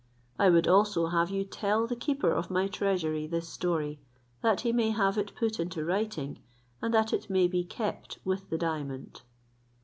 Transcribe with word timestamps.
I 0.39 0.49
would 0.49 0.67
also 0.67 1.05
have 1.09 1.29
you 1.29 1.45
tell 1.45 1.85
the 1.85 1.95
keeper 1.95 2.31
of 2.31 2.49
my 2.49 2.65
treasury 2.67 3.27
this 3.27 3.47
story, 3.47 3.99
that 4.41 4.61
he 4.61 4.73
may 4.73 4.89
have 4.89 5.15
it 5.15 5.35
put 5.35 5.59
into 5.59 5.85
writing, 5.85 6.39
and 6.81 6.91
that 6.91 7.13
it 7.13 7.29
may 7.29 7.47
be 7.47 7.63
kept 7.63 8.17
with 8.25 8.49
the 8.49 8.57
diamond." 8.57 9.21